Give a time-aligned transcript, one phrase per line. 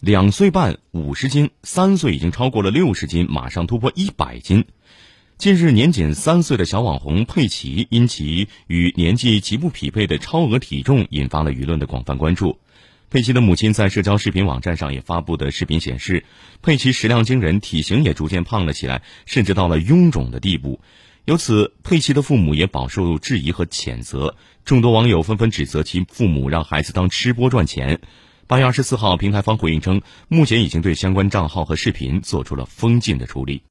[0.00, 4.64] 两岁半五十斤，三岁已经超过了六十斤，马上突破一百斤。
[5.38, 12.60] 近日，年仅三岁的小网红佩奇因其与年纪极不匹配的超额体重，引发了舆论的广泛关注。
[13.10, 16.24] 佩奇的母亲在社交视频网站上也发布的视频显示，
[16.62, 20.80] 佩奇食量惊人，体型也逐渐胖了起来，甚至到了臃肿的地步。
[21.24, 28.00] 由此，佩奇的父母也饱受质疑和谴责，众多网友纷纷指责其父母让孩子当吃播赚钱。
[28.48, 33.62] 八月二十四号，平台方回应称，目前已经对相关账号和视频做出了封禁的处理。